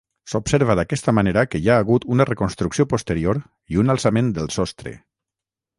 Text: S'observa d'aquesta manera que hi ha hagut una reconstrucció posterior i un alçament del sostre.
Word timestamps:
S'observa 0.31 0.75
d'aquesta 0.79 1.13
manera 1.17 1.43
que 1.51 1.61
hi 1.65 1.69
ha 1.69 1.75
hagut 1.83 2.07
una 2.15 2.27
reconstrucció 2.31 2.87
posterior 2.95 3.43
i 3.75 3.83
un 3.85 3.97
alçament 3.97 4.35
del 4.41 4.53
sostre. 4.59 4.99